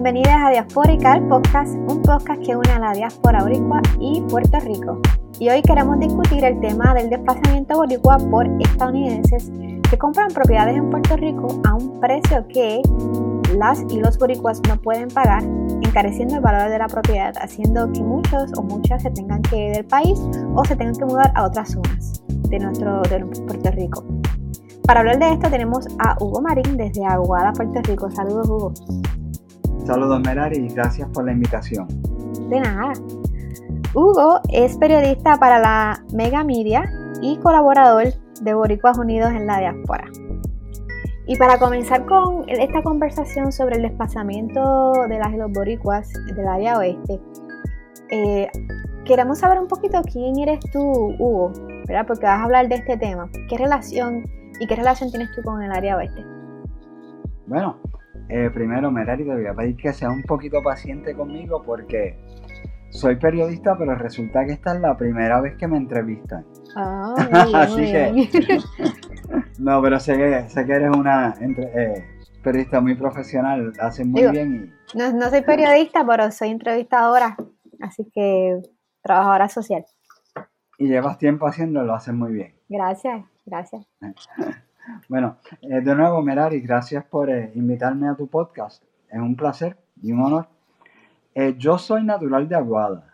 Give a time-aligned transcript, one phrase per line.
[0.00, 4.60] Bienvenidas a Diaspórica, el podcast, un podcast que une a la diáspora boricua y Puerto
[4.60, 5.00] Rico.
[5.40, 9.50] Y hoy queremos discutir el tema del desplazamiento boricua por estadounidenses
[9.90, 12.80] que compran propiedades en Puerto Rico a un precio que
[13.56, 15.42] las y los boricuas no pueden pagar,
[15.82, 19.72] encareciendo el valor de la propiedad, haciendo que muchos o muchas se tengan que ir
[19.74, 20.20] del país
[20.54, 24.04] o se tengan que mudar a otras zonas de nuestro de Puerto Rico.
[24.86, 28.08] Para hablar de esto tenemos a Hugo Marín desde Aguada, Puerto Rico.
[28.12, 28.72] Saludos, Hugo.
[29.88, 31.88] Saludos Merari y gracias por la invitación.
[32.50, 32.92] De nada.
[33.94, 36.84] Hugo es periodista para la Mega Media
[37.22, 38.08] y colaborador
[38.42, 40.04] de Boricuas Unidos en la Diáspora.
[41.26, 46.46] Y para comenzar con esta conversación sobre el desplazamiento de las y los boricuas del
[46.46, 47.18] área oeste,
[48.10, 48.46] eh,
[49.06, 50.82] queremos saber un poquito quién eres tú,
[51.18, 51.50] Hugo,
[51.86, 52.06] ¿verdad?
[52.06, 53.30] Porque vas a hablar de este tema.
[53.48, 54.26] ¿Qué relación
[54.60, 56.22] y qué relación tienes tú con el área oeste?
[57.46, 57.78] Bueno,
[58.28, 62.16] eh, primero, Merari, te voy a pedir que seas un poquito paciente conmigo porque
[62.90, 66.46] soy periodista, pero resulta que esta es la primera vez que me entrevistan.
[66.76, 67.14] Ah,
[67.54, 68.28] Así que.
[69.58, 72.04] no, pero sé que, sé que eres una eh,
[72.42, 74.72] periodista muy profesional, haces muy bien.
[74.94, 74.98] Y...
[74.98, 77.36] No, no soy periodista, pero soy entrevistadora,
[77.80, 78.60] así que
[79.02, 79.84] trabajadora social.
[80.78, 82.54] Y llevas tiempo haciéndolo, lo haces muy bien.
[82.68, 83.86] Gracias, gracias.
[85.08, 88.82] Bueno, eh, de nuevo, Merari, gracias por eh, invitarme a tu podcast.
[89.10, 90.48] Es un placer y un honor.
[91.34, 93.04] Eh, yo soy natural de Aguada.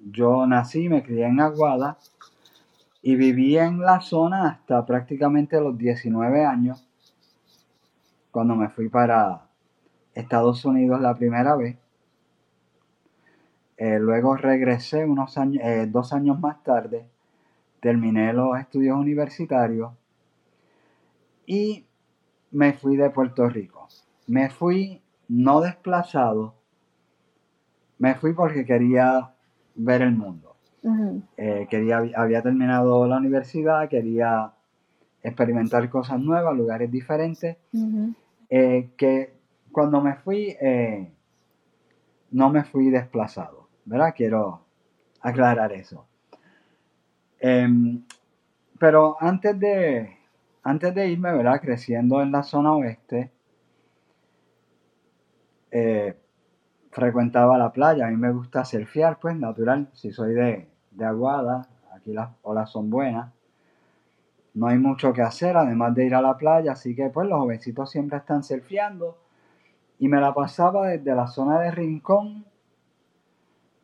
[0.00, 1.98] yo nací, me crié en Aguada
[3.02, 6.86] y viví en la zona hasta prácticamente los 19 años,
[8.30, 9.42] cuando me fui para
[10.14, 11.76] Estados Unidos la primera vez.
[13.78, 15.62] luego regresé unos años,
[15.92, 17.06] dos años más tarde,
[17.80, 19.92] terminé los estudios universitarios
[21.46, 21.86] y
[22.50, 23.88] me fui de Puerto Rico.
[24.26, 26.54] Me fui no desplazado,
[27.98, 29.30] me fui porque quería
[29.74, 30.56] ver el mundo.
[31.36, 34.52] Eh, quería, había terminado la universidad, quería
[35.22, 37.58] experimentar cosas nuevas, lugares diferentes,
[38.48, 39.34] eh, que
[39.70, 41.12] cuando me fui, eh,
[42.30, 44.14] no me fui desplazado, ¿verdad?
[44.16, 44.62] Quiero
[45.20, 46.06] aclarar eso.
[47.38, 48.02] Em,
[48.78, 50.16] pero antes de,
[50.62, 51.60] antes de irme, ¿verdad?
[51.60, 53.30] Creciendo en la zona oeste,
[55.70, 56.16] eh,
[56.90, 58.06] frecuentaba la playa.
[58.06, 59.88] A mí me gusta surfear, pues natural.
[59.92, 60.68] Si soy de,
[61.00, 63.32] Aguada, aquí las olas son buenas.
[64.52, 67.38] No hay mucho que hacer, además de ir a la playa, así que pues los
[67.38, 69.16] jovencitos siempre están surfeando.
[69.98, 72.44] Y me la pasaba desde la zona de Rincón,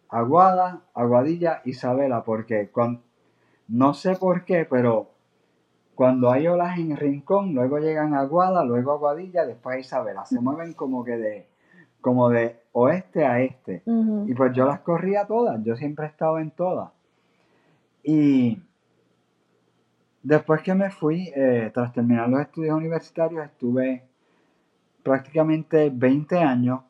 [0.08, 2.70] Aguada, Aguadilla, Isabela, porque
[3.68, 5.15] no sé por qué, pero
[5.96, 10.26] cuando hay olas en Rincón, luego llegan a Aguada, luego a Aguadilla, después a Isabela.
[10.26, 11.48] Se mueven como que de,
[12.02, 13.82] como de oeste a este.
[14.26, 16.90] Y pues yo las corría todas, yo siempre he estado en todas.
[18.02, 18.62] Y
[20.22, 24.04] después que me fui, eh, tras terminar los estudios universitarios, estuve
[25.02, 26.80] prácticamente 20 años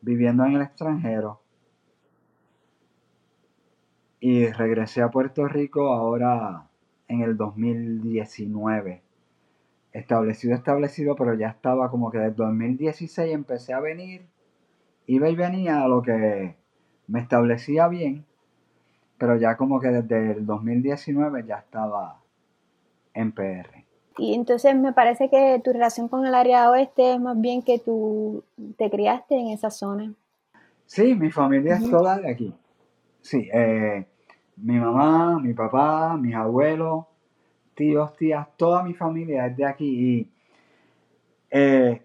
[0.00, 1.40] viviendo en el extranjero.
[4.20, 6.68] Y regresé a Puerto Rico ahora
[7.12, 9.02] en el 2019.
[9.92, 14.26] Establecido, establecido, pero ya estaba como que desde 2016 empecé a venir,
[15.06, 16.56] iba y venía a lo que
[17.06, 18.24] me establecía bien,
[19.18, 22.20] pero ya como que desde el 2019 ya estaba
[23.12, 23.84] en PR.
[24.16, 27.78] Y entonces me parece que tu relación con el área oeste es más bien que
[27.78, 28.44] tú
[28.78, 30.14] te criaste en esa zona.
[30.86, 32.54] Sí, mi familia es toda de aquí.
[33.20, 34.06] Sí, eh,
[34.56, 37.06] mi mamá, mi papá, mis abuelos,
[37.74, 40.16] tíos, tías, toda mi familia es de aquí.
[40.16, 40.32] Y
[41.50, 42.02] eh,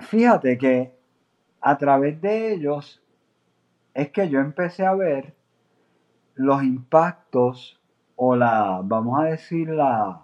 [0.00, 0.94] fíjate que
[1.60, 3.02] a través de ellos
[3.94, 5.34] es que yo empecé a ver
[6.34, 7.80] los impactos
[8.16, 10.22] o la, vamos a decir, la,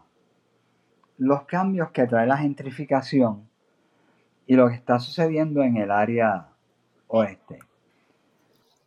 [1.19, 3.49] los cambios que trae la gentrificación
[4.47, 6.49] y lo que está sucediendo en el área
[7.09, 7.59] oeste.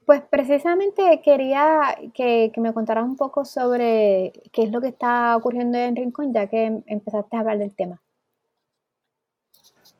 [0.09, 5.77] Pues precisamente quería que, me contaras un poco sobre qué es lo que está ocurriendo
[5.77, 8.01] en Rincón, ya que empezaste a hablar del tema.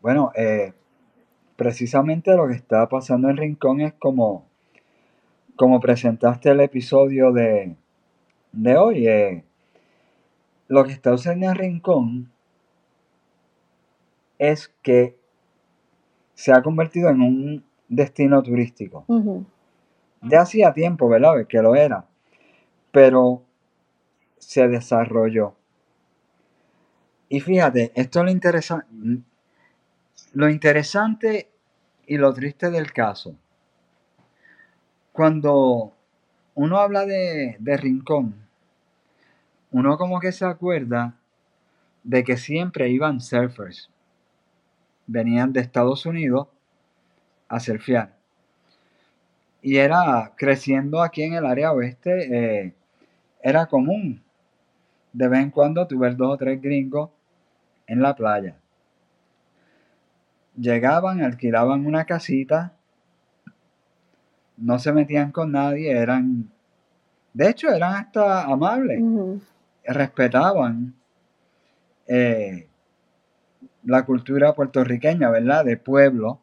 [0.01, 0.73] Bueno, eh,
[1.56, 4.47] precisamente lo que está pasando en Rincón es como,
[5.56, 7.75] como presentaste el episodio de,
[8.51, 9.07] de hoy.
[9.07, 9.44] eh,
[10.69, 12.31] lo que está sucediendo en Rincón
[14.39, 15.19] es que
[16.33, 19.05] se ha convertido en un destino turístico.
[20.21, 21.48] Ya hacía tiempo, ¿verdad?
[21.48, 22.06] Que lo era,
[22.92, 23.44] pero
[24.38, 25.56] se desarrolló.
[27.30, 28.88] Y fíjate, esto es lo interesante,
[30.33, 31.50] lo interesante
[32.07, 33.36] y lo triste del caso.
[35.12, 35.94] Cuando
[36.56, 38.36] uno habla de, de Rincón,
[39.72, 41.15] uno como que se acuerda
[42.04, 43.89] de que siempre iban surfers.
[45.06, 46.48] Venían de Estados Unidos
[47.48, 48.19] a surfear.
[49.61, 52.73] Y era creciendo aquí en el área oeste, eh,
[53.41, 54.21] era común
[55.13, 57.09] de vez en cuando tu ver dos o tres gringos
[57.88, 58.56] en la playa.
[60.56, 62.73] Llegaban, alquilaban una casita,
[64.57, 66.50] no se metían con nadie, eran,
[67.33, 69.01] de hecho, eran hasta amables,
[69.85, 70.94] respetaban
[72.07, 72.67] eh,
[73.83, 75.63] la cultura puertorriqueña, ¿verdad?
[75.63, 76.39] De pueblo,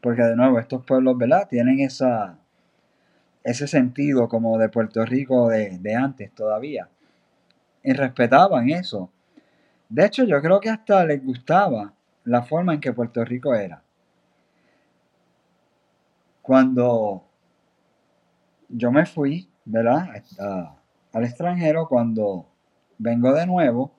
[0.00, 1.48] porque de nuevo estos pueblos, ¿verdad?
[1.48, 2.38] Tienen esa,
[3.44, 6.88] ese sentido como de Puerto Rico de, de antes todavía.
[7.82, 9.10] Y respetaban eso.
[9.88, 13.82] De hecho, yo creo que hasta les gustaba la forma en que Puerto Rico era.
[16.42, 17.24] Cuando
[18.68, 20.08] yo me fui, ¿verdad?
[21.12, 22.46] Al extranjero, cuando
[22.98, 23.92] vengo de nuevo,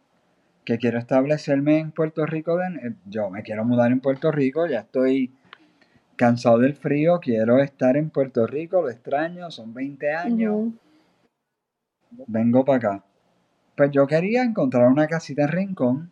[0.63, 2.60] que quiero establecerme en Puerto Rico,
[3.06, 5.34] yo me quiero mudar en Puerto Rico, ya estoy
[6.19, 10.57] cansado del frío, quiero estar en Puerto Rico, lo extraño, son 20 años,
[12.27, 13.04] vengo para acá.
[13.77, 16.12] Pues yo quería encontrar una casita en Rincón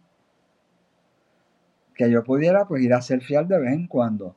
[1.93, 4.33] que yo pudiera pues ir a surfear de vez en cuando.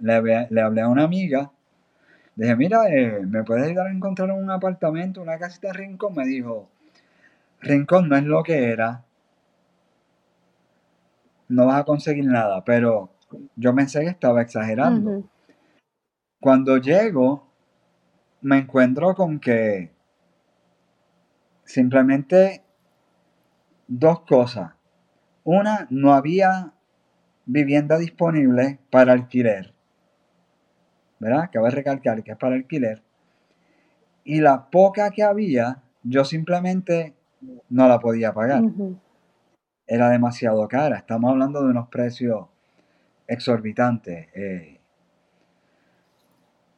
[0.00, 1.52] Le, hablé- le hablé a una amiga,
[2.36, 6.14] dije, mira, eh, ¿me puedes ayudar a encontrar un apartamento, una casita en Rincón?
[6.16, 6.68] Me dijo,
[7.60, 9.04] Rincón no es lo que era,
[11.48, 13.10] no vas a conseguir nada, pero
[13.56, 15.24] yo pensé que estaba exagerando.
[16.40, 17.48] Cuando llego,
[18.42, 19.90] me encuentro con que
[21.64, 22.62] simplemente
[23.88, 24.72] dos cosas.
[25.44, 26.72] Una, no había
[27.46, 29.74] vivienda disponible para alquiler.
[31.18, 31.50] ¿Verdad?
[31.52, 33.02] Cabe recalcar que es para alquiler.
[34.24, 37.14] Y la poca que había, yo simplemente
[37.68, 38.62] no la podía pagar.
[39.86, 40.96] Era demasiado cara.
[40.96, 42.46] Estamos hablando de unos precios
[43.26, 44.28] exorbitantes.
[44.34, 44.80] eh.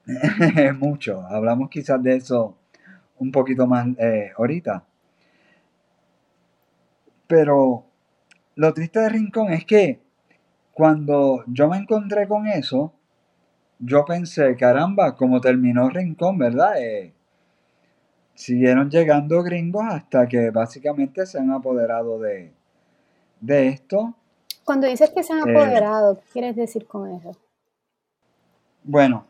[0.79, 1.23] mucho.
[1.23, 2.57] Hablamos quizás de eso
[3.19, 4.85] un poquito más eh, ahorita.
[7.27, 7.85] Pero
[8.55, 10.01] lo triste de Rincón es que
[10.73, 12.93] cuando yo me encontré con eso,
[13.79, 16.81] yo pensé, caramba, como terminó Rincón, ¿verdad?
[16.81, 17.13] Eh,
[18.35, 22.53] siguieron llegando gringos hasta que básicamente se han apoderado de,
[23.41, 24.15] de esto.
[24.67, 25.53] Cuando dices que se han Eh.
[25.53, 27.31] apoderado, ¿qué quieres decir con eso?
[28.83, 29.25] Bueno,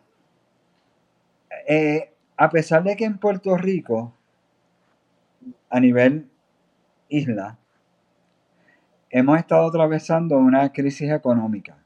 [1.68, 4.14] eh, a pesar de que en Puerto Rico,
[5.68, 6.30] a nivel
[7.10, 7.58] isla,
[9.10, 11.76] hemos estado atravesando una crisis económica.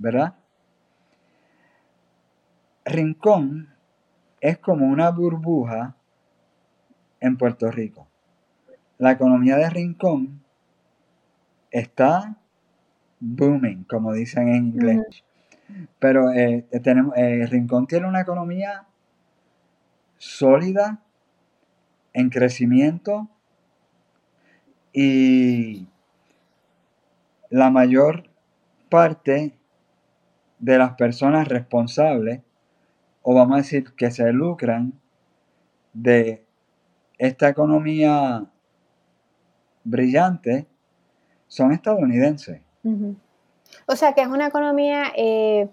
[0.00, 0.34] ¿verdad?
[2.84, 3.74] Rincón
[4.40, 5.96] es como una burbuja
[7.20, 8.06] en Puerto Rico.
[8.98, 10.44] La economía de Rincón
[11.70, 12.36] está
[13.20, 15.24] booming, como dicen en inglés.
[15.98, 18.86] Pero eh, tenemos, eh, Rincón tiene una economía
[20.16, 21.02] sólida,
[22.18, 23.28] en crecimiento
[24.92, 25.86] y
[27.48, 28.28] la mayor
[28.88, 29.56] parte
[30.58, 32.40] de las personas responsables,
[33.22, 34.94] o vamos a decir que se lucran
[35.92, 36.44] de
[37.18, 38.50] esta economía
[39.84, 40.66] brillante,
[41.46, 42.62] son estadounidenses.
[43.86, 45.68] O sea que es una economía eh,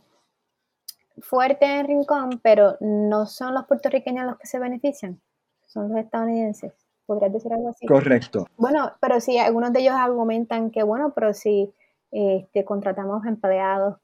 [1.19, 5.22] fuerte en Rincón, pero no son los puertorriqueños los que se benefician,
[5.65, 6.74] son los estadounidenses.
[7.05, 7.86] ¿Podrías decir algo así?
[7.86, 8.48] Correcto.
[8.57, 11.72] Bueno, pero sí, algunos de ellos argumentan que, bueno, pero si
[12.12, 13.98] este, contratamos empleados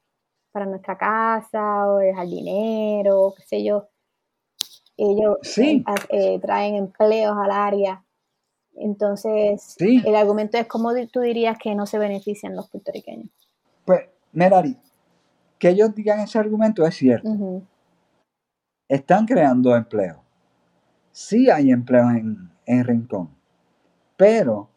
[0.52, 3.88] para nuestra casa o el jardinero, qué sé yo,
[4.98, 5.84] ellos Sí.
[5.88, 8.04] eh, eh, traen empleos al área.
[8.76, 10.02] Entonces, Sí.
[10.06, 13.30] el argumento es cómo tú dirías que no se benefician los puertorriqueños.
[13.86, 14.02] Pues,
[14.32, 14.78] Merari,
[15.60, 17.30] que ellos digan ese argumento es cierto.
[18.88, 20.24] Están creando empleo.
[21.12, 23.30] Sí hay empleo en, en Rincón,
[24.18, 24.70] pero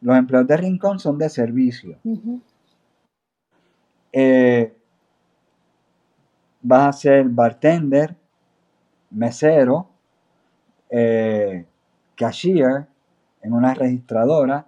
[0.00, 1.98] los empleos de Rincón son de servicio.
[4.12, 4.74] eh,
[6.62, 8.16] vas a ser bartender,
[9.10, 9.88] mesero,
[10.90, 11.66] eh,
[12.18, 12.88] cashier
[13.40, 14.66] en una registradora,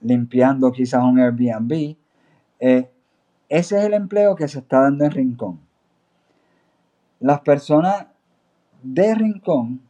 [0.00, 1.96] limpiando quizás un Airbnb.
[2.58, 2.90] Eh,
[3.48, 5.60] ese es el empleo que se está dando en Rincón.
[7.20, 8.06] Las personas
[8.82, 9.82] de Rincón,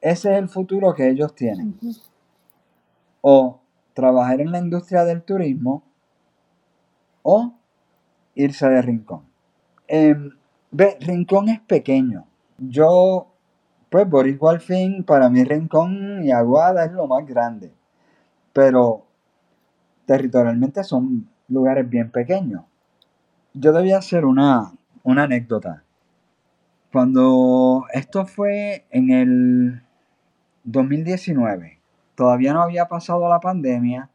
[0.00, 1.78] ese es el futuro que ellos tienen.
[3.20, 3.60] O
[3.92, 5.82] trabajar en la industria del turismo
[7.22, 7.52] o
[8.34, 9.22] irse de Rincón.
[9.88, 10.30] Em,
[10.70, 12.26] ve, Rincón es pequeño.
[12.58, 13.26] Yo,
[13.90, 17.72] pues por igual fin, para mí Rincón y Aguada es lo más grande.
[18.52, 19.06] Pero
[20.06, 22.64] territorialmente son lugares bien pequeños.
[23.54, 25.82] Yo debía hacer una, una anécdota.
[26.92, 29.82] Cuando esto fue en el
[30.64, 31.80] 2019,
[32.14, 34.10] todavía no había pasado la pandemia,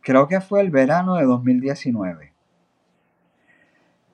[0.00, 2.32] creo que fue el verano de 2019.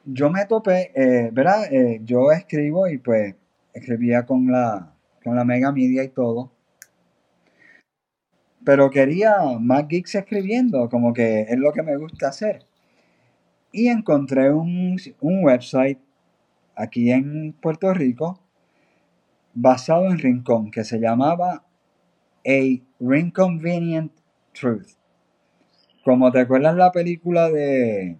[0.04, 1.72] Yo me topé, eh, ¿verdad?
[1.72, 3.34] Eh, yo escribo y pues
[3.72, 6.52] escribía con la, con la Mega Media y todo.
[8.64, 12.64] Pero quería más geeks escribiendo, como que es lo que me gusta hacer.
[13.72, 15.98] Y encontré un, un website
[16.74, 18.40] aquí en Puerto Rico
[19.54, 21.64] basado en Rincón que se llamaba
[22.46, 22.60] A
[23.00, 24.12] Rinconvenient
[24.52, 24.98] Truth.
[26.04, 28.16] Como te acuerdas la película de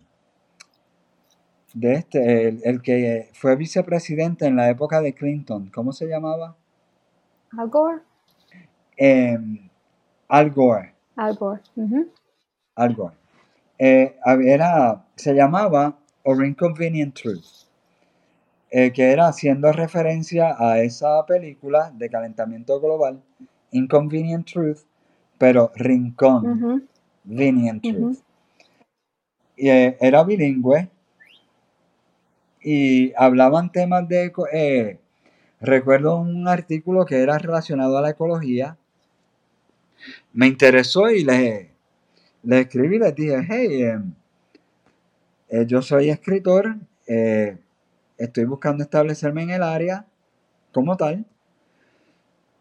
[1.80, 6.56] de este, el, el que fue vicepresidente en la época de Clinton, ¿cómo se llamaba?
[7.56, 8.00] Al Gore.
[8.96, 9.68] Em,
[10.28, 10.94] Al Gore.
[11.16, 11.60] Al Gore.
[12.74, 13.14] Al Gore.
[13.78, 17.68] Eh, era, se llamaba A Inconvenient Truth,
[18.70, 23.22] eh, que era haciendo referencia a esa película de calentamiento global,
[23.70, 24.80] Inconvenient Truth,
[25.38, 26.88] pero Rincón.
[27.24, 27.96] Venient Ujú.
[27.96, 28.18] Truth.
[29.56, 30.88] Y, eh, era bilingüe
[32.62, 34.32] y hablaban temas de...
[34.52, 34.98] eh,
[35.60, 38.76] recuerdo un artículo que era relacionado a la ecología.
[40.32, 41.70] Me interesó y le,
[42.42, 44.14] le escribí y les dije, hey, em,
[45.48, 47.58] eh, yo soy escritor, eh,
[48.18, 50.06] estoy buscando establecerme en el área
[50.72, 51.24] como tal.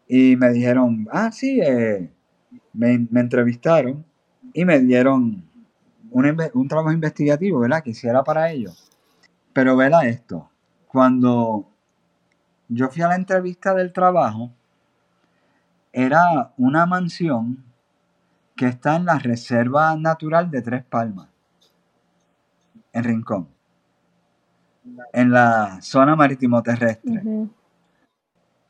[0.08, 2.08] Y me dijeron, ah, sí, eh,
[2.72, 4.04] me, me entrevistaron
[4.54, 5.44] y me dieron
[6.10, 7.82] un, un trabajo investigativo, ¿verdad?
[7.82, 8.87] Que hiciera para ellos.
[9.58, 10.48] Pero vela esto,
[10.86, 11.68] cuando
[12.68, 14.52] yo fui a la entrevista del trabajo,
[15.92, 17.64] era una mansión
[18.54, 21.26] que está en la Reserva Natural de Tres Palmas,
[22.92, 23.48] en Rincón,
[25.12, 27.20] en la zona marítimo terrestre.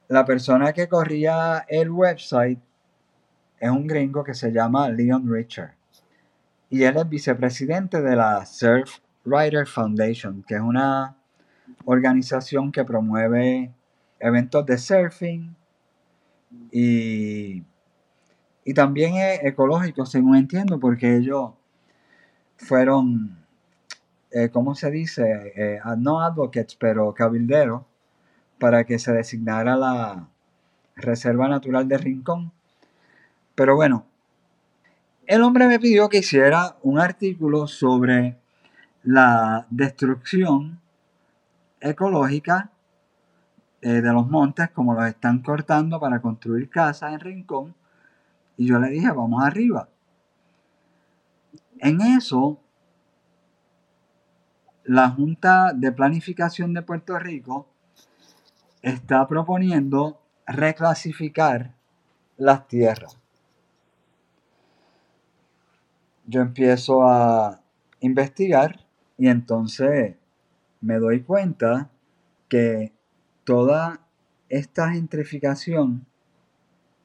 [0.09, 2.61] La persona que corría el website
[3.61, 5.75] es un gringo que se llama Leon Richard.
[6.71, 11.17] Y él es vicepresidente de la Surf Rider Foundation, que es una
[11.85, 13.73] organización que promueve
[14.21, 15.55] eventos de surfing
[16.73, 17.63] y,
[18.65, 21.53] y también es ecológico, según entiendo, porque ellos
[22.57, 23.39] fueron,
[24.31, 25.53] eh, ¿cómo se dice?
[25.57, 27.83] Eh, no advocates, pero cabilderos,
[28.59, 30.29] para que se designara la
[30.97, 32.53] Reserva Natural de Rincón.
[33.55, 34.07] Pero bueno,
[35.27, 38.37] el hombre me pidió que hiciera un artículo sobre
[39.03, 40.81] la destrucción
[41.81, 42.71] ecológica
[43.81, 47.75] eh, de los montes, como los están cortando para construir casas en Rincón.
[48.57, 49.89] Y yo le dije, vamos arriba.
[51.79, 52.59] En eso,
[54.83, 57.69] la Junta de Planificación de Puerto Rico
[58.83, 61.75] está proponiendo reclasificar
[62.37, 63.17] las tierras.
[66.27, 67.61] Yo empiezo a
[68.01, 68.88] investigar
[69.19, 70.15] y entonces
[70.81, 71.91] me doy cuenta
[72.49, 72.93] que
[73.45, 74.01] toda
[74.49, 76.07] esta gentrificación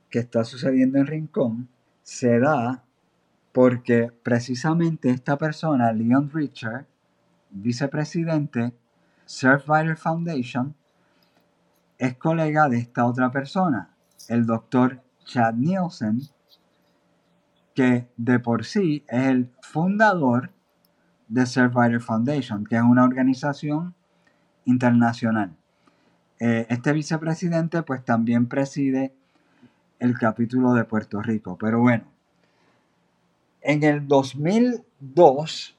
[0.10, 1.70] que está sucediendo en Rincón
[2.04, 2.84] se da
[3.52, 6.86] porque precisamente esta persona, Leon Richard,
[7.50, 8.74] vicepresidente,
[9.26, 10.76] Surf Rider Foundation,
[11.98, 13.90] es colega de esta otra persona,
[14.28, 16.22] el doctor Chad Nielsen,
[17.74, 20.52] que de por sí es el fundador
[21.46, 23.94] Surf Rider Foundation, que es una organización
[24.66, 25.56] internacional.
[26.40, 29.14] Eh, este vicepresidente pues también preside
[30.00, 31.58] el capítulo de Puerto Rico.
[31.58, 32.04] Pero bueno,
[33.62, 35.78] en el 2002,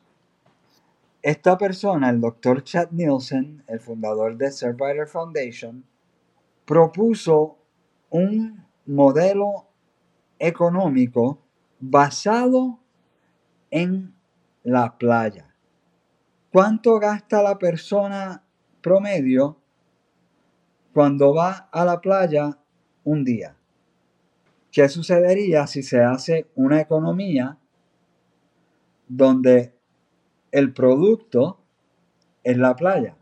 [1.22, 5.84] esta persona, el doctor Chad Nielsen, el fundador de Surf Rider Foundation,
[6.64, 7.58] propuso
[8.08, 9.66] un modelo
[10.38, 11.38] económico
[11.80, 12.78] basado
[13.70, 14.13] en
[14.64, 15.54] la playa.
[16.50, 18.42] ¿Cuánto gasta la persona
[18.80, 19.58] promedio
[20.92, 22.58] cuando va a la playa
[23.04, 23.56] un día?
[24.72, 27.58] ¿Qué sucedería si se hace una economía
[29.06, 29.74] donde
[30.50, 31.60] el producto
[32.42, 33.16] es la playa?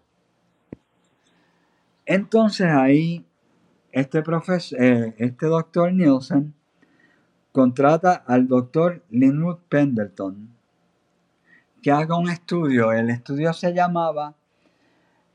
[2.06, 3.26] Entonces ahí
[3.90, 4.22] este
[4.78, 6.54] eh, este doctor Nielsen
[7.52, 10.61] contrata al doctor Linwood Pendleton
[11.82, 12.92] que haga un estudio.
[12.92, 14.34] El estudio se llamaba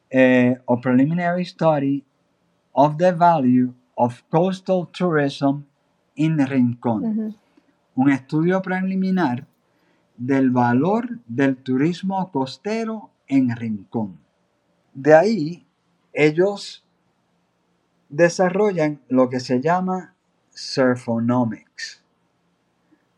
[0.09, 2.03] eh, A Preliminary Study
[2.71, 5.63] of the Value of Coastal Tourism
[6.15, 7.35] in Rincón.
[7.95, 9.45] Un estudio preliminar
[10.15, 14.17] del valor del turismo costero en Rincón.
[14.93, 15.65] De ahí,
[16.13, 16.83] ellos
[18.09, 20.15] desarrollan lo que se llama
[20.51, 22.03] surfonomics,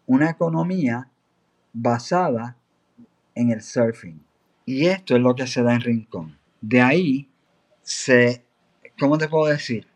[0.08, 1.10] una economía
[1.72, 2.58] basada
[3.40, 4.22] en el surfing.
[4.66, 6.38] Y esto es lo que se da en Rincón.
[6.62, 7.30] De ahí
[7.82, 8.44] se,
[9.00, 9.88] ¿cómo te puedo decir?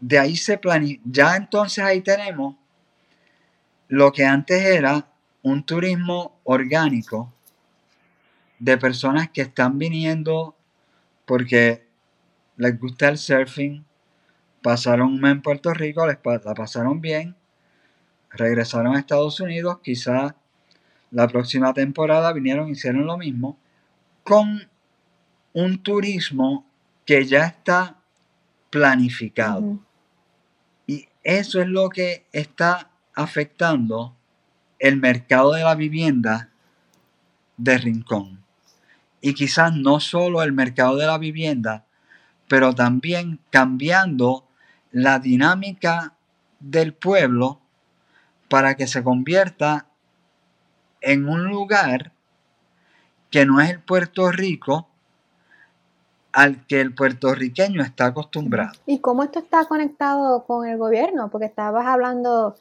[0.00, 2.56] De ahí se planifica, ya entonces ahí tenemos
[3.88, 5.06] lo que antes era
[5.42, 7.32] un turismo orgánico
[8.58, 10.56] de personas que están viniendo
[11.26, 11.86] porque
[12.56, 13.84] les gusta el surfing,
[14.62, 17.36] pasaron un mes en Puerto Rico, les la pasaron bien,
[18.30, 20.34] regresaron a Estados Unidos, quizás
[21.12, 23.58] la próxima temporada vinieron y hicieron lo mismo
[24.24, 24.68] con
[25.52, 26.66] un turismo
[27.04, 27.98] que ya está
[28.70, 29.78] planificado.
[30.86, 34.16] Y eso es lo que está afectando
[34.78, 36.48] el mercado de la vivienda
[37.58, 38.42] de Rincón.
[39.20, 41.84] Y quizás no solo el mercado de la vivienda,
[42.48, 44.48] pero también cambiando
[44.90, 46.14] la dinámica
[46.58, 47.60] del pueblo
[48.48, 49.86] para que se convierta
[51.02, 52.12] en un lugar
[53.30, 54.88] que no es el Puerto Rico
[56.32, 58.72] al que el puertorriqueño está acostumbrado.
[58.86, 61.30] ¿Y cómo esto está conectado con el gobierno?
[61.30, 62.54] Porque estabas hablando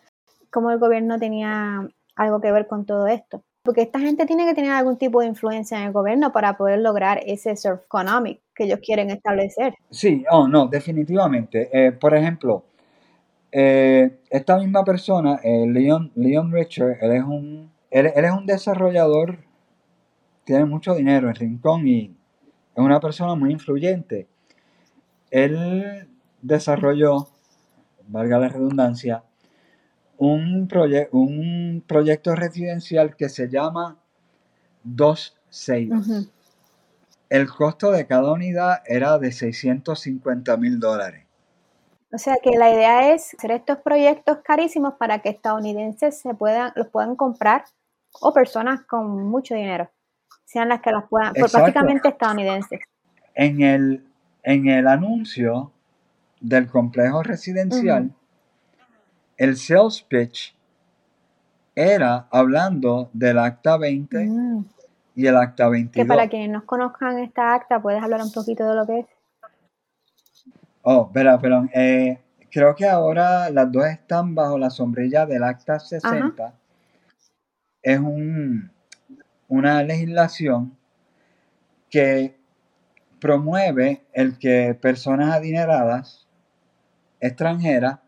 [0.49, 3.41] cómo el gobierno tenía algo que ver con todo esto.
[3.63, 6.80] Porque esta gente tiene que tener algún tipo de influencia en el gobierno para poder
[6.80, 9.75] lograr ese surf economic que ellos quieren establecer.
[9.89, 11.69] Sí, oh, no, definitivamente.
[11.71, 12.65] Eh, por ejemplo,
[13.51, 19.39] eh, esta misma persona, eh, Leon, Leon Richard, él es un él, es un desarrollador,
[20.45, 22.15] tiene mucho dinero en Rincón y
[22.73, 24.27] es una persona muy influyente.
[25.30, 26.08] Él
[26.41, 27.27] desarrolló,
[28.08, 29.23] valga la redundancia,
[30.17, 30.69] un,
[31.12, 33.99] un proyecto residencial que se llama
[34.84, 35.91] Dos Seis.
[37.30, 41.25] El costo de cada unidad era de 650 mil dólares.
[42.13, 46.71] O sea que la idea es hacer estos proyectos carísimos para que estadounidenses se puedan,
[46.75, 47.63] los puedan comprar
[48.19, 49.89] o personas con mucho dinero,
[50.45, 52.82] sean las que las puedan, por básicamente estadounidenses.
[53.34, 54.06] En el,
[54.43, 55.71] en el anuncio
[56.39, 58.13] del complejo residencial,
[59.38, 60.56] el sales pitch
[61.74, 64.65] era hablando del acta 20 mm.
[65.15, 66.06] y el acta 22.
[66.06, 69.06] Que para quienes no conozcan esta acta, ¿puedes hablar un poquito de lo que es?
[70.84, 71.69] Oh, espera, perdón.
[71.74, 72.19] Eh,
[72.52, 76.54] creo que ahora las dos están bajo la sombrilla del acta 60
[77.84, 78.00] es
[79.48, 80.78] una legislación
[81.89, 82.36] que
[83.20, 86.28] promueve el que personas adineradas
[87.20, 88.00] extranjeras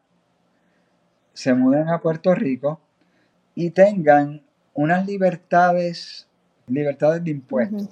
[1.34, 2.80] se muden a Puerto Rico
[3.56, 4.42] y tengan
[4.74, 6.28] unas libertades,
[6.68, 7.90] libertades de impuestos.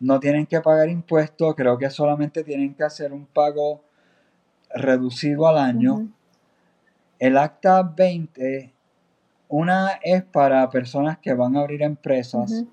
[0.00, 3.82] No tienen que pagar impuestos, creo que solamente tienen que hacer un pago
[4.72, 6.08] reducido al año.
[7.18, 8.72] El acta 20
[9.48, 12.64] una es para personas que van a abrir empresas.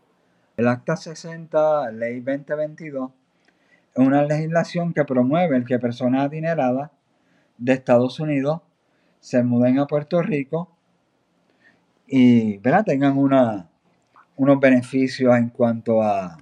[0.58, 3.12] El Acta 60, Ley 2022,
[3.96, 6.92] es una legislación que promueve el que personas adineradas
[7.58, 8.62] de Estados Unidos
[9.20, 10.70] se muden a Puerto Rico
[12.08, 13.70] y tengan una,
[14.36, 16.38] unos beneficios en cuanto a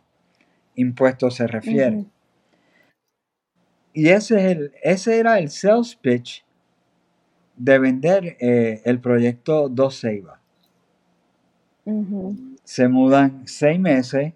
[0.76, 2.06] impuestos se refiere.
[3.94, 6.44] Y ese, es el, ese era el sales pitch
[7.56, 10.40] de vender eh, el proyecto Dos Ceiba.
[12.64, 14.34] Se mudan seis meses,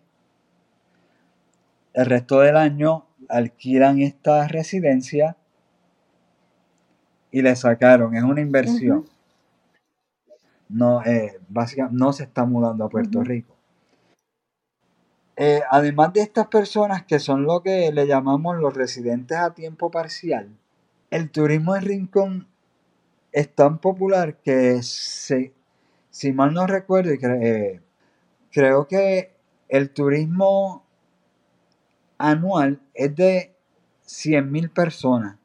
[1.94, 5.38] el resto del año alquilan esta residencia
[7.32, 9.06] y le sacaron, es una inversión.
[10.70, 13.56] No, eh, básicamente no se está mudando a Puerto Rico.
[15.38, 19.92] Eh, además de estas personas que son lo que le llamamos los residentes a tiempo
[19.92, 20.50] parcial,
[21.12, 22.48] el turismo en Rincón
[23.38, 25.54] es tan popular que, se,
[26.10, 27.80] si mal no recuerdo, eh,
[28.52, 29.32] creo que
[29.70, 30.84] el turismo
[32.18, 33.56] anual es de
[34.08, 35.38] 100.000 personas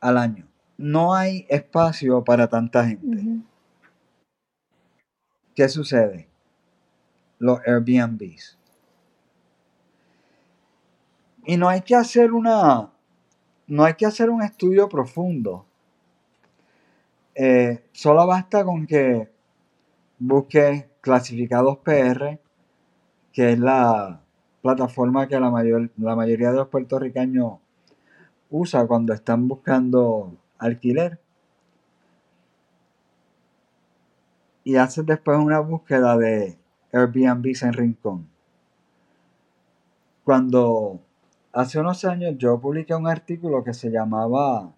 [0.00, 0.46] al año.
[0.78, 3.42] No hay espacio para tanta gente.
[5.56, 6.28] ¿Qué sucede?
[7.40, 8.56] Los Airbnbs.
[11.44, 12.92] Y no hay que hacer una.
[13.66, 15.66] No hay que hacer un estudio profundo.
[17.38, 19.30] Eh, solo basta con que
[20.18, 22.40] busques clasificados PR,
[23.30, 24.22] que es la
[24.62, 27.58] plataforma que la, mayor, la mayoría de los puertorriqueños
[28.48, 31.20] usa cuando están buscando alquiler.
[34.64, 36.56] Y haces después una búsqueda de
[36.90, 38.28] Airbnb en Rincón.
[40.24, 41.00] Cuando
[41.52, 44.72] hace unos años yo publiqué un artículo que se llamaba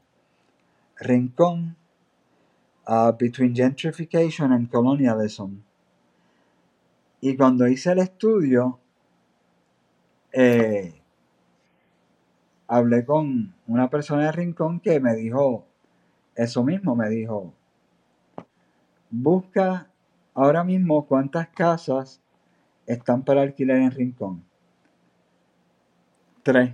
[0.97, 1.78] Rincón
[2.89, 5.63] uh, Between Gentrification and Colonialism.
[7.21, 8.79] Y cuando hice el estudio,
[10.33, 10.95] eh,
[12.67, 15.67] hablé con una persona de Rincón que me dijo
[16.35, 17.53] eso mismo, me dijo,
[19.11, 19.89] busca
[20.35, 22.21] ahora mismo cuántas casas
[22.87, 24.45] están para alquiler en Rincón.
[26.45, 26.73] Tres.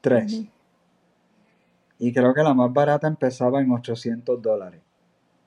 [0.00, 0.44] Tres.
[1.98, 4.85] Y creo que la más barata empezaba en 800 dólares.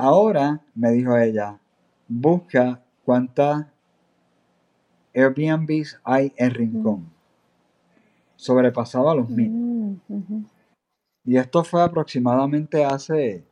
[0.01, 1.59] Ahora, me dijo ella,
[2.07, 3.65] busca cuántas
[5.13, 7.09] Airbnbs hay en Rincón.
[8.37, 9.51] Sobrepasaba los mil.
[9.51, 10.45] Mm,
[11.25, 13.43] y esto fue aproximadamente hace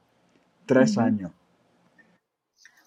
[0.65, 1.31] tres años.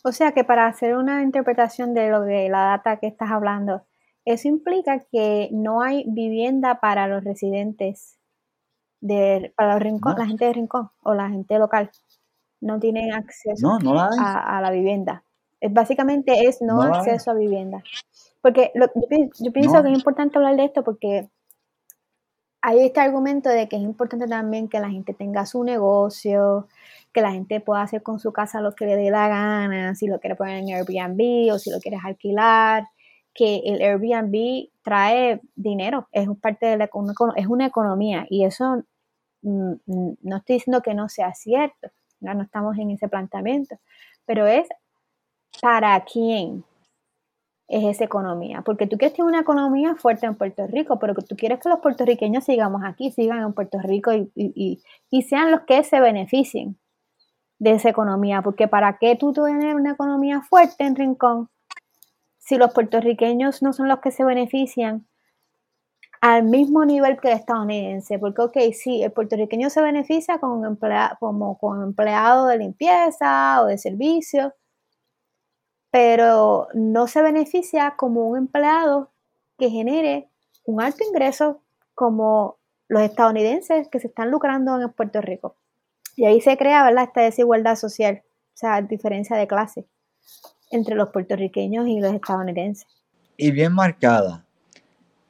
[0.02, 3.84] O sea que para hacer una interpretación de lo de la data que estás hablando,
[4.24, 8.18] eso implica que no hay vivienda para los residentes
[9.02, 11.90] de, para los rincón, la gente de rincón o la gente local.
[12.60, 15.24] No tienen acceso a, la vivienda.
[15.60, 17.82] Es, básicamente es no, acceso a vivienda.
[18.42, 21.28] Porque yo, pienso que es importante hablar de esto porque
[22.62, 26.68] hay este argumento de que es importante también que la gente tenga su negocio,
[27.12, 30.06] que la gente pueda hacer con su casa lo que le dé la gana, si
[30.06, 32.88] lo quiere poner en Airbnb o si lo quieres alquilar,
[33.34, 36.90] que el Airbnb trae dinero, es parte de la
[37.36, 38.82] es una economía y eso
[39.42, 41.90] mm, mm, no estoy diciendo que no sea cierto,
[42.20, 43.76] no estamos en ese planteamiento,
[44.26, 44.68] pero es
[45.60, 46.64] para quién,
[47.70, 48.62] es esa economía.
[48.62, 51.78] Porque tú quieres tener una economía fuerte en Puerto Rico, pero tú quieres que los
[51.78, 54.82] puertorriqueños sigamos aquí, sigan en Puerto Rico y,
[55.22, 56.76] sean los que se beneficien
[57.60, 58.42] de esa economía.
[58.42, 61.48] Porque ¿para qué tú tener una economía fuerte en Rincón
[62.38, 65.06] si los puertorriqueños no son los que se benefician
[66.20, 68.18] al mismo nivel que el estadounidense?
[68.18, 74.54] Porque, ok, sí, el puertorriqueño se beneficia como con empleado de limpieza o de servicio
[75.90, 79.10] pero no se beneficia como un empleado
[79.58, 80.28] que genere
[80.64, 81.62] un alto ingreso
[81.94, 85.56] como los estadounidenses que se están lucrando en Puerto Rico.
[86.16, 87.04] Y ahí se crea ¿verdad?
[87.04, 89.86] esta desigualdad social, o sea, diferencia de clase
[90.70, 92.86] entre los puertorriqueños y los estadounidenses.
[93.36, 94.44] Y bien marcada.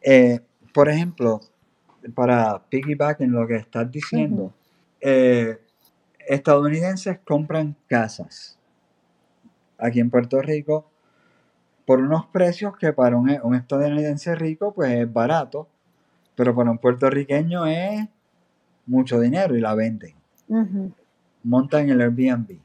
[0.03, 0.41] Eh,
[0.73, 1.41] por ejemplo,
[2.15, 4.53] para piggyback en lo que estás diciendo,
[5.01, 5.59] eh,
[6.27, 8.59] estadounidenses compran casas
[9.79, 10.87] aquí en Puerto Rico
[11.87, 15.67] por unos precios que para un, estadounidense rico pues es barato,
[16.37, 18.07] pero para un puertorriqueño es
[18.87, 20.15] mucho dinero y la venden.
[21.43, 22.59] Montan el Airbnb.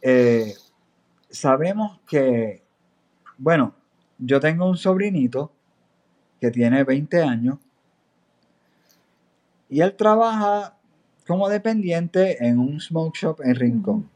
[0.00, 0.54] Eh,
[1.30, 2.62] sabemos que,
[3.38, 3.74] bueno,
[4.18, 5.52] yo tengo un sobrinito
[6.42, 7.58] que tiene 20 años
[9.70, 10.74] y él trabaja
[11.24, 14.10] como dependiente en un smoke shop en Rincón.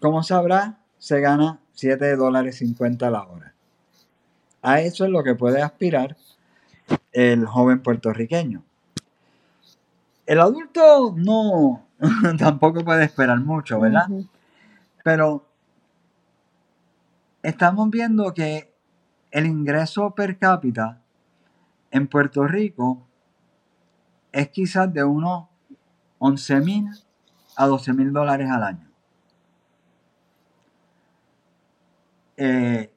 [0.00, 3.52] Como sabrá, se gana 7 dólares 50 la hora.
[4.62, 6.16] A eso es lo que puede aspirar
[7.12, 8.62] el joven puertorriqueño.
[10.24, 11.84] El adulto no,
[12.38, 14.06] tampoco puede esperar mucho, ¿verdad?
[15.04, 15.44] Pero
[17.42, 18.67] estamos viendo que
[19.30, 21.00] el ingreso per cápita
[21.90, 23.06] en Puerto Rico
[24.32, 25.46] es quizás de unos
[26.18, 26.88] 11 mil
[27.56, 28.88] a 12 mil dólares al año.
[32.36, 32.92] Eh,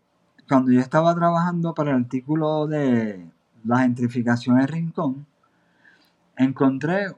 [0.48, 3.32] cuando yo estaba trabajando para el artículo de
[3.64, 5.26] la gentrificación en Rincón,
[6.36, 7.16] encontré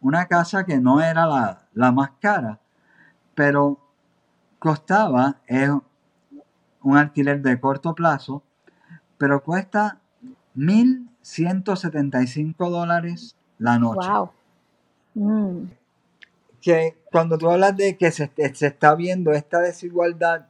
[0.00, 1.26] una casa que no era
[1.72, 2.60] la, más cara,
[3.34, 3.78] pero
[4.58, 5.70] costaba, es
[6.84, 8.44] un alquiler de corto plazo,
[9.18, 9.98] pero cuesta
[10.56, 14.08] 1.175 dólares la noche.
[14.08, 14.30] Wow.
[15.14, 15.64] Mm.
[16.60, 20.46] Que cuando tú hablas de que se, se, está viendo esta desigualdad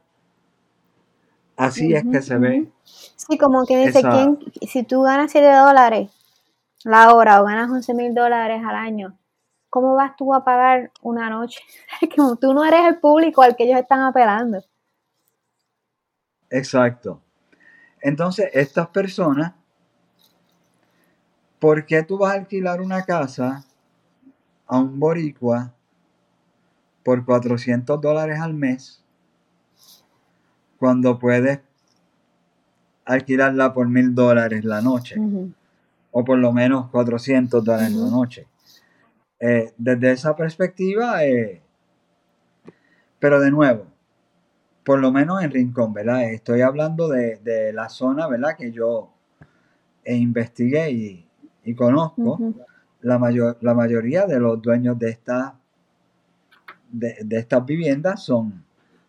[1.57, 2.69] Así es que se ve.
[2.83, 6.11] Sí, como que dice, ¿quién, si tú ganas 7 dólares
[6.83, 9.17] la hora o ganas 11 mil dólares al año,
[9.71, 11.61] ¿cómo vas tú a pagar una noche?
[12.17, 14.63] Como tú no eres el público al que ellos están apelando.
[16.55, 17.21] Exacto.
[18.01, 19.55] Entonces, estas personas,
[21.59, 23.65] ¿por qué tú vas a alquilar una casa
[24.69, 25.75] a un boricua
[27.03, 29.03] por 400 dólares al mes
[30.79, 31.59] cuando puedes
[33.05, 35.17] alquilarla por mil dólares la noche?
[36.13, 38.47] O por lo menos 400 dólares la noche.
[39.41, 41.61] Eh, desde esa perspectiva, eh,
[43.19, 43.94] pero de nuevo,
[44.85, 46.31] por lo menos en Rincón, ¿verdad?
[46.31, 48.57] Estoy hablando de, la zona, ¿verdad?
[48.57, 49.11] Que yo
[50.05, 50.91] investigué
[51.65, 52.39] y, conozco.
[53.01, 55.57] la, mayor, la mayoría de los dueños de, esta,
[56.91, 58.65] de, estas viviendas son,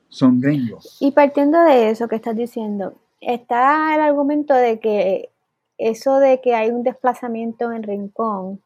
[0.08, 0.98] son gringos.
[1.02, 5.30] Y partiendo de eso que estás diciendo, está el argumento de que
[5.78, 8.62] eso de que hay un desplazamiento en Rincón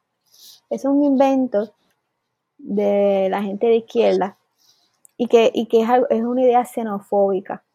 [0.69, 1.73] es un invento
[2.59, 4.38] de la gente de izquierda
[5.21, 7.65] y que, que es, una idea xenofóbica,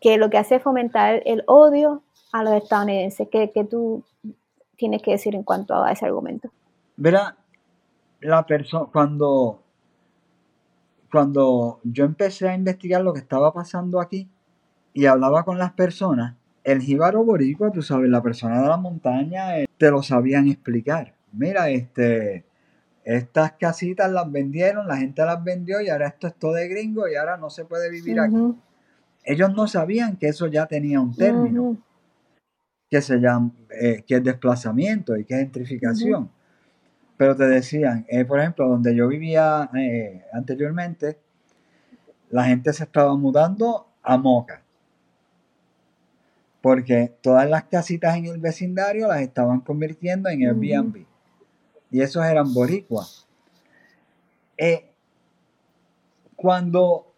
[0.00, 3.28] que lo que hace es fomentar el odio a los estadounidenses.
[3.30, 4.04] ¿Qué, tú
[4.76, 6.50] tienes que decir en cuanto a ese argumento?
[6.96, 7.36] Verá,
[8.20, 9.62] la persona, cuando,
[11.12, 14.28] cuando yo empecé a investigar lo que estaba pasando aquí
[14.92, 19.60] y hablaba con las personas, el jíbaro boricua, tú sabes, la persona de la montaña,
[19.60, 21.14] eh, te lo sabían explicar.
[21.32, 22.47] Mira, este,
[23.08, 27.08] estas casitas las vendieron, la gente las vendió y ahora esto es todo de gringo
[27.08, 28.36] y ahora no se puede vivir aquí.
[29.24, 31.78] Ellos no sabían que eso ya tenía un término,
[32.90, 36.30] que se llama, eh, que es desplazamiento y que es gentrificación.
[37.16, 41.18] Pero te decían, eh, por ejemplo, donde yo vivía eh, anteriormente,
[42.28, 44.62] la gente se estaba mudando a Moca.
[46.60, 51.07] Porque todas las casitas en el vecindario las estaban convirtiendo en Airbnb
[51.90, 53.26] y esos eran boricuas.
[54.56, 54.90] Eh,
[56.36, 57.12] cuando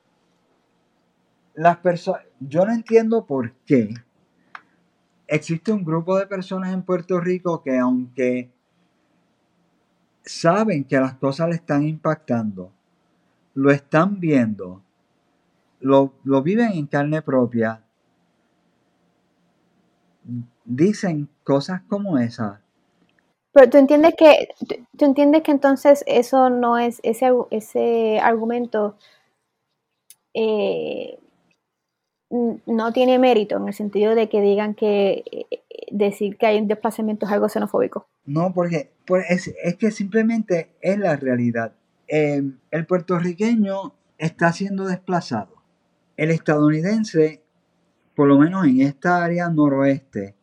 [1.54, 3.94] las personas, yo no entiendo por qué
[5.26, 8.50] existe un grupo de personas en Puerto Rico que aunque
[10.24, 12.72] saben que las cosas le están impactando,
[13.54, 14.83] lo están viendo,
[15.80, 17.83] lo, lo viven en carne propia,
[20.64, 22.61] dicen cosas como esas
[23.52, 24.48] pero tú entiendes que,
[24.96, 28.96] tú entiendes que entonces eso no es, ese, ese argumento
[30.34, 31.18] eh,
[32.30, 36.68] no tiene mérito en el sentido de que digan que eh, decir que hay un
[36.68, 38.06] desplazamiento es algo xenofóbico.
[38.24, 38.92] No, porque
[39.28, 41.72] es, que simplemente es la realidad.
[42.06, 45.62] Em, el puertorriqueño está siendo desplazado.
[46.16, 47.42] El estadounidense,
[48.14, 50.36] por lo menos en esta área noroeste,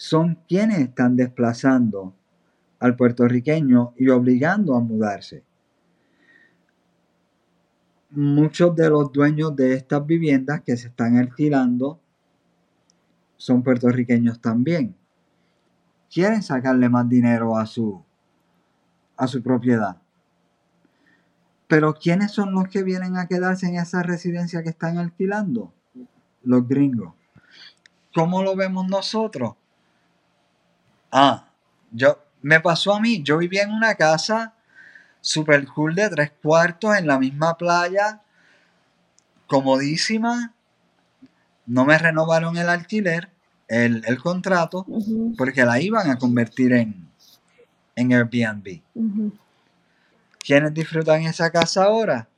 [0.00, 2.14] son quienes están desplazando
[2.78, 5.44] al puertorriqueño y obligando a mudarse.
[8.08, 12.00] Muchos de los dueños de estas viviendas que se están alquilando
[13.36, 14.96] son puertorriqueños también.
[16.10, 18.02] Quieren sacarle más dinero a su,
[19.18, 19.98] a su propiedad.
[21.68, 25.74] Pero ¿quiénes son los que vienen a quedarse en esa residencia que están alquilando?
[26.42, 27.12] Los gringos.
[28.14, 29.59] ¿Cómo lo vemos nosotros?
[31.10, 31.48] Ah,
[31.90, 34.54] yo, me pasó a mí, yo vivía en una casa
[35.20, 38.22] super cool de tres cuartos en la misma playa,
[39.46, 40.54] comodísima.
[41.66, 43.28] No me renovaron el alquiler,
[43.68, 44.86] el, contrato,
[45.36, 47.08] porque la iban a convertir en,
[47.94, 48.80] en Airbnb.
[50.38, 52.28] ¿Quiénes disfrutan esa casa ahora?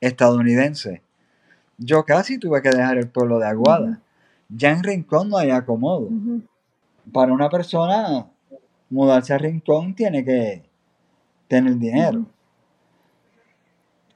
[0.00, 1.00] Estadounidenses.
[1.78, 4.00] Yo casi tuve que dejar el pueblo de Aguada.
[4.48, 6.10] Ya en Rincón no hay acomodo
[7.10, 8.30] para una persona
[8.90, 10.68] mudarse a Rincón tiene que
[11.48, 12.26] tener dinero.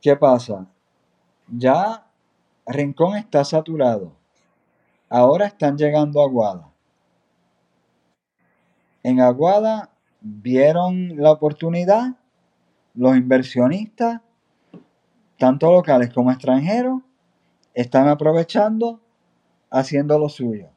[0.01, 0.67] ¿Qué pasa?
[1.49, 2.07] Ya
[2.67, 4.13] Rincón está saturado.
[5.09, 6.73] Ahora están llegando a Aguada.
[9.03, 12.17] En Aguada vieron la oportunidad
[12.97, 14.21] los inversionistas,
[15.39, 17.03] tanto locales como extranjeros,
[17.75, 19.01] están aprovechando
[19.71, 20.71] haciendo lo suyo.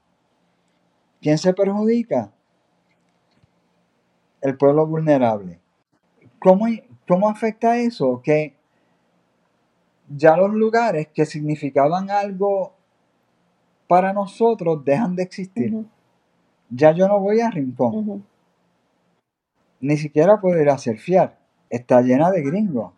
[1.21, 2.31] ¿Quién se perjudica?
[4.41, 5.59] El pueblo vulnerable.
[6.39, 6.65] ¿Cómo,
[7.07, 8.21] cómo afecta eso?
[8.23, 8.55] Que
[10.07, 12.73] ya los lugares que significaban algo
[13.87, 15.85] para nosotros dejan de existir.
[16.69, 18.23] Ya yo no voy a Rincón.
[19.81, 21.37] Ni siquiera puedo ir a surfear.
[21.69, 22.93] Está llena de gringos.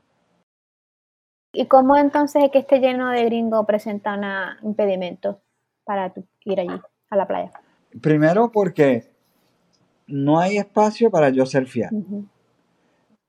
[1.54, 5.42] ¿Y cómo entonces es que esté lleno de gringos presenta un impedimento
[5.84, 6.14] para
[6.46, 7.52] ir allí, a la playa?
[8.00, 9.12] Primero porque
[10.08, 11.90] no hay espacio para yo ser fiel.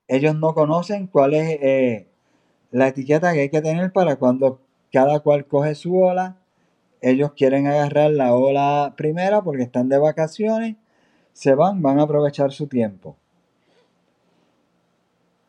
[0.07, 2.07] Ellos no conocen cuál es eh,
[2.71, 4.59] la etiqueta que hay que tener para cuando
[4.91, 6.37] cada cual coge su ola.
[7.01, 10.77] Ellos quieren agarrar la ola primera porque están de vacaciones,
[11.33, 13.17] se van, van a aprovechar su tiempo.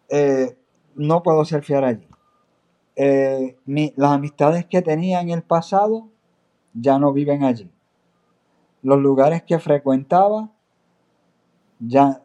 [0.08, 0.56] Eh,
[0.94, 2.08] no puedo ser fiel allí.
[2.96, 3.56] Eh,
[3.96, 6.08] las amistades que tenía en el pasado
[6.72, 7.70] ya no viven allí.
[8.84, 10.50] Los lugares que frecuentaba
[11.80, 12.22] ya,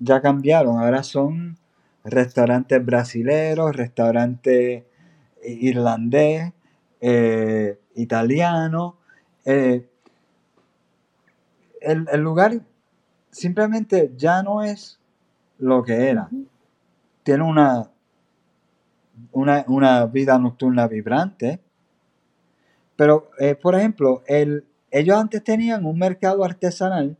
[0.00, 0.80] ya cambiaron.
[0.80, 1.58] Ahora son
[2.02, 4.84] restaurantes brasileros, restaurantes
[5.44, 6.52] irlandés,
[7.00, 8.96] eh, italiano.
[9.44, 9.88] Eh,
[11.80, 12.60] el, el, lugar
[13.30, 14.98] simplemente ya no es
[15.58, 16.28] lo que era.
[17.22, 17.90] Tiene una,
[19.32, 21.60] una, vida nocturna vibrante.
[22.96, 27.16] Pero, eh, por ejemplo, el, ellos antes tenían un mercado artesanal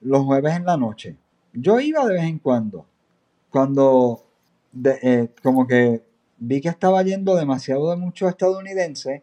[0.00, 1.16] los jueves en la noche.
[1.52, 2.86] Yo iba de vez en cuando.
[3.50, 4.24] Cuando
[4.84, 6.02] eh, como que
[6.38, 9.22] vi que estaba yendo demasiado de muchos estadounidenses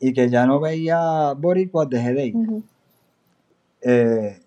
[0.00, 2.34] y que ya no veía boricuas, dejé de ir.
[3.82, 4.40] Eh,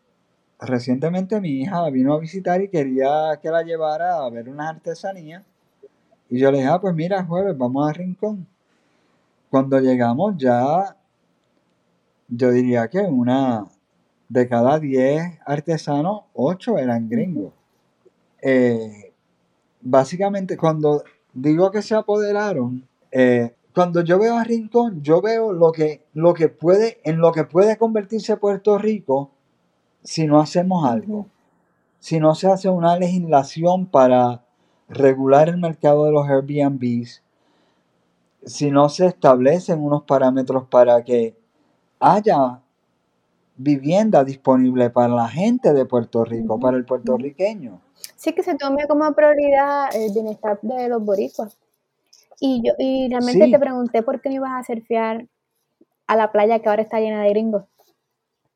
[0.59, 5.43] recientemente mi hija vino a visitar y quería que la llevara a ver unas artesanías.
[6.29, 8.47] Y yo le dije, ah, pues mira, jueves, vamos a Rincón.
[9.51, 10.97] Cuando llegamos ya,
[12.35, 13.67] yo diría que una
[14.27, 17.53] de cada 10 artesanos, 8 eran gringos.
[18.41, 19.13] Eh,
[19.81, 25.71] básicamente, cuando digo que se apoderaron, eh, cuando yo veo a Rincón, yo veo lo
[25.71, 29.29] que, lo que puede, en lo que puede convertirse Puerto Rico
[30.03, 31.27] si no hacemos algo.
[31.99, 34.43] Si no se hace una legislación para
[34.89, 37.21] regular el mercado de los Airbnbs,
[38.45, 41.35] si no se establecen unos parámetros para que
[42.03, 42.61] haya
[43.55, 47.81] vivienda disponible para la gente de Puerto Rico, para el puertorriqueño.
[48.15, 51.57] Sí, que se tome como prioridad el bienestar de los boricuas.
[52.39, 55.27] Y yo y realmente te pregunté por qué no ibas a surfear
[56.07, 57.63] a la playa que ahora está llena de gringos.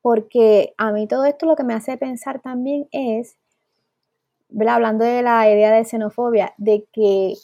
[0.02, 3.36] Porque a mí todo esto lo que me hace pensar también es
[4.66, 7.34] hablando de la idea de xenofobia, de que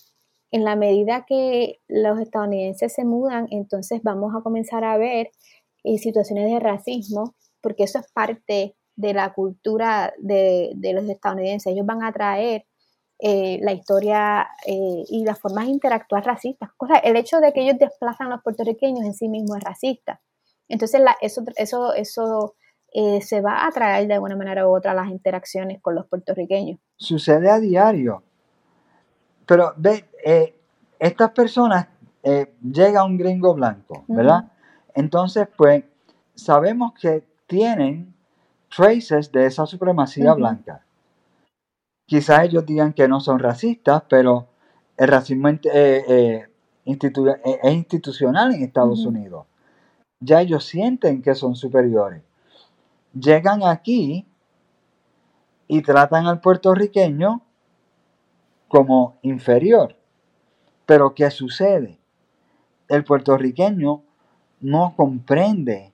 [0.51, 5.31] en la medida que los estadounidenses se mudan, entonces vamos a comenzar a ver
[5.85, 11.73] eh, situaciones de racismo, porque eso es parte de la cultura de, los estadounidenses.
[11.73, 12.67] Ellos van a traer
[13.19, 16.71] eh, la historia eh, y las formas de interactuar racistas.
[17.03, 20.21] el hecho de que ellos desplazan a los puertorriqueños en sí mismo es racista.
[20.69, 22.55] Entonces, eso, eso, eso
[22.93, 26.79] eh, se va a traer de alguna manera u otra las interacciones con los puertorriqueños.
[26.97, 28.23] Sucede a diario.
[29.47, 30.05] Pero ve,
[30.99, 31.89] estas personas
[32.63, 34.51] llega un gringo blanco, ¿verdad?
[34.95, 35.85] Entonces, pues,
[36.35, 38.15] sabemos que tienen
[38.75, 40.85] traces de esa supremacía blanca.
[42.07, 44.49] Quizás ellos digan que no son racistas, pero
[44.97, 46.49] el racismo es
[46.85, 49.47] institucional en Estados Unidos.
[50.21, 52.23] Ya ellos sienten que son superiores
[53.15, 54.27] llegan aquí
[55.69, 57.43] y tratan al puertorriqueño
[58.69, 59.97] como inferior.
[60.87, 61.99] Pero ¿qué sucede?
[62.89, 64.03] El puertorriqueño
[64.65, 65.93] no comprende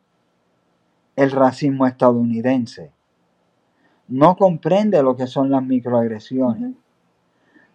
[1.16, 2.92] el racismo estadounidense.
[4.06, 6.76] No comprende lo que son las microagresiones.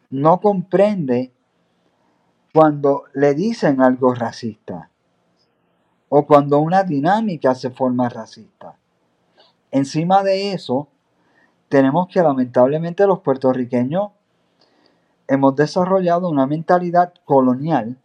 [0.09, 1.33] No comprende
[2.53, 4.89] cuando le dicen algo racista
[6.07, 8.77] o cuando una dinámica se forma racista.
[9.71, 10.87] Encima de eso,
[11.67, 14.11] tenemos que lamentablemente los puertorriqueños
[15.27, 17.97] hemos desarrollado una mentalidad colonial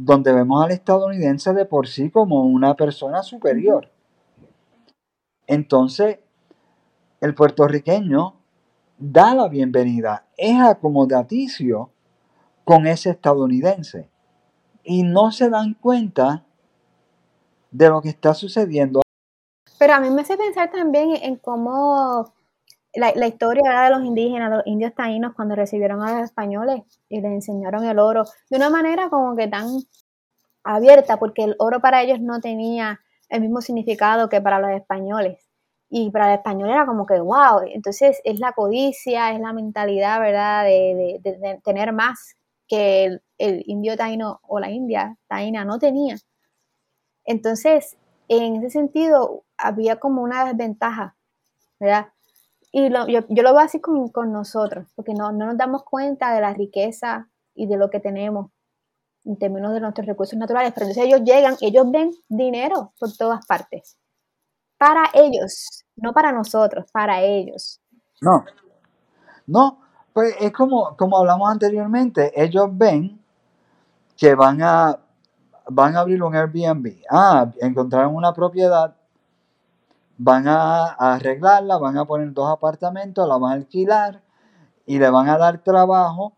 [0.00, 3.90] donde vemos al estadounidense de por sí como una persona superior.
[5.48, 6.20] Entonces,
[7.20, 8.36] el puertorriqueño
[8.96, 11.90] da la bienvenida, es acomodaticio
[12.64, 14.08] con ese estadounidense
[14.84, 16.44] y no se dan cuenta
[17.72, 19.00] de lo que está sucediendo
[19.78, 22.32] pero a mí me hace pensar también en cómo
[22.94, 27.20] la, historia de los indígenas, de los indios taínos, cuando recibieron a los españoles y
[27.20, 29.66] les enseñaron el oro, de una manera como que tan
[30.64, 35.44] abierta, porque el oro para ellos no tenía el mismo significado que para los españoles.
[35.90, 40.20] Y para los españoles era como que, wow, entonces es la codicia, es la mentalidad,
[40.20, 41.20] ¿verdad?, de,
[41.64, 42.36] tener más
[42.66, 46.16] que el, el, indio taíno o la india taína no tenía.
[47.24, 47.96] Entonces,
[48.28, 51.16] en ese sentido, había como una desventaja,
[51.80, 52.08] ¿verdad?
[52.70, 57.28] Y yo, lo veo así con, nosotros, porque no, nos damos cuenta de la riqueza
[57.54, 58.50] y de lo que tenemos
[59.24, 60.72] en términos de nuestros recursos naturales.
[60.74, 63.98] Pero entonces ellos llegan, ellos ven dinero por todas partes.
[64.76, 67.80] Para ellos, no para nosotros, para ellos.
[68.20, 68.44] No,
[69.46, 69.80] no,
[70.12, 73.20] pues es como, como hablamos anteriormente, ellos ven
[74.16, 74.98] que van a,
[75.70, 77.02] van a abrir un Airbnb.
[77.10, 78.96] Ah, encontraron una propiedad,
[80.18, 84.22] van a, arreglarla, van a poner dos apartamentos, la van a alquilar
[84.84, 86.34] y le van a dar trabajo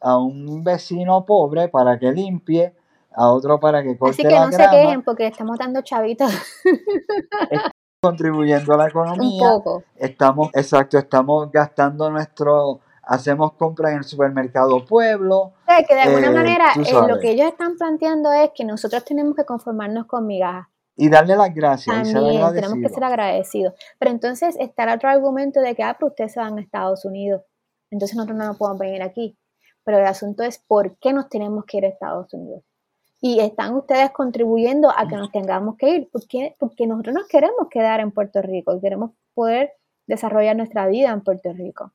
[0.00, 2.74] a un vecino pobre para que limpie,
[3.12, 6.32] a otro para que corte Así que no se quejen porque estamos dando chavitos.
[8.02, 9.42] contribuyendo a la economía.
[9.42, 9.82] Un poco.
[9.96, 15.52] Estamos, exacto, estamos gastando nuestro hacemos compras en el supermercado pueblo.
[15.66, 19.34] que de alguna eh, manera eh, lo que ellos están planteando es que nosotros tenemos
[19.34, 20.68] que conformarnos con migajas.
[20.96, 22.12] Y darle las gracias.
[22.12, 23.74] También tenemos que ser agradecidos.
[23.98, 27.04] Pero entonces está el otro argumento de que, ah, pero ustedes se van a Estados
[27.04, 27.42] Unidos.
[27.90, 29.36] Entonces nosotros no nos podemos venir aquí.
[29.84, 32.62] Pero el asunto es por qué nos tenemos que ir a Estados Unidos.
[33.20, 36.10] Y están ustedes contribuyendo a que nos tengamos que ir.
[36.10, 36.54] ¿Por qué?
[36.58, 38.80] Porque nosotros nos queremos quedar en Puerto Rico.
[38.80, 39.72] Queremos poder
[40.06, 41.92] desarrollar nuestra vida en Puerto Rico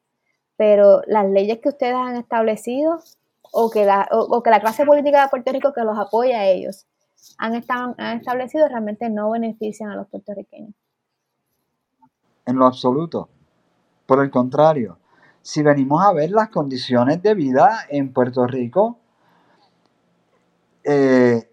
[0.59, 2.99] pero las leyes que ustedes han establecido
[3.53, 6.47] o que la, o, que la clase política de Puerto Rico que los apoya a
[6.47, 6.85] ellos
[7.37, 10.73] han, estado, han establecido realmente no benefician a los puertorriqueños.
[12.45, 13.29] En lo absoluto.
[14.05, 14.97] Por el contrario,
[15.41, 18.97] si venimos a ver las condiciones de vida en Puerto Rico,
[20.83, 21.49] eh,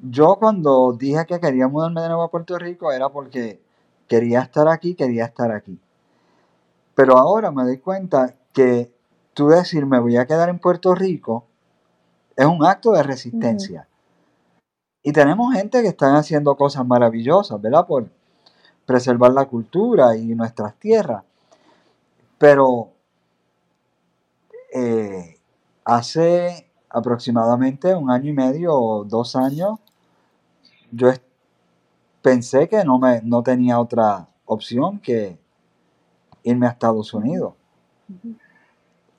[0.00, 3.60] yo cuando dije que quería mudarme de nuevo a Puerto Rico era porque
[4.06, 5.78] quería estar aquí, quería estar aquí.
[6.94, 8.92] Pero ahora me doy cuenta que
[9.34, 11.46] tú decir me voy a quedar en Puerto Rico
[12.36, 13.88] es un acto de resistencia.
[15.08, 17.86] Y tenemos gente que están haciendo cosas maravillosas, ¿verdad?
[17.86, 18.10] Por
[18.84, 21.24] preservar la cultura y nuestras tierras.
[22.36, 22.90] Pero
[24.70, 25.38] eh,
[25.82, 29.78] hace aproximadamente un año y medio o dos años,
[30.90, 31.08] yo
[32.20, 35.38] pensé que no, me, no tenía otra opción que
[36.42, 37.54] irme a Estados Unidos.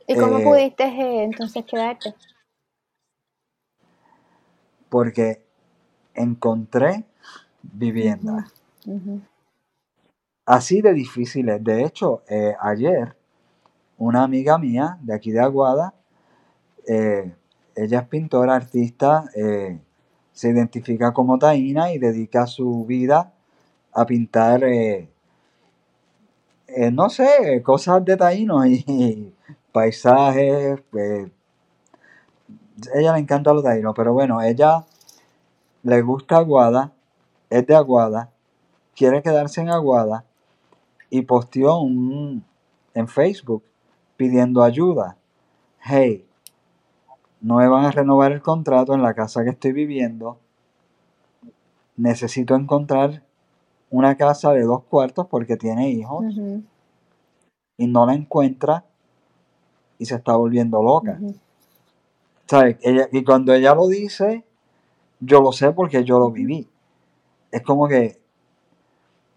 [0.05, 2.13] ¿Y cómo eh, pudiste eh, entonces quedarte?
[4.87, 5.48] Porque
[6.21, 7.05] encontré
[7.61, 8.47] vivienda.
[10.45, 11.63] Así de difíciles.
[11.63, 13.15] De hecho, eh, ayer
[13.97, 15.93] una amiga mía de aquí de Aguada,
[16.87, 19.25] ella es pintora, artista,
[20.31, 23.33] se identifica como taína y dedica su vida
[23.93, 24.63] a pintar
[26.75, 29.33] eh, no sé, cosas de taínos y,
[29.71, 30.79] paisajes.
[30.91, 31.29] Pues,
[32.93, 34.85] ella le encanta los taínos, pero bueno, ella
[35.83, 36.93] le gusta Aguada,
[37.49, 38.31] es de Aguada,
[38.95, 40.25] quiere quedarse en Aguada
[41.09, 42.43] y posteó un,
[42.93, 43.63] en Facebook
[44.17, 45.17] pidiendo ayuda.
[45.81, 46.25] Hey,
[47.41, 50.37] no me van a renovar el contrato en la casa que estoy viviendo.
[51.95, 53.23] Necesito encontrar
[53.89, 56.25] una casa de dos cuartos porque tiene hijos
[57.77, 58.85] y no la encuentra
[59.97, 61.19] y se está volviendo loca.
[63.11, 64.43] y cuando ella lo dice,
[65.19, 66.67] yo lo sé porque yo lo viví.
[67.51, 68.21] Es como que,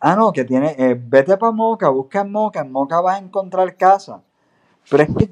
[0.00, 3.24] ah, no, que tiene, eh, vete para Moca, busca en Moca, en Moca vas a
[3.24, 4.22] encontrar casa.
[4.90, 5.30] Pero es que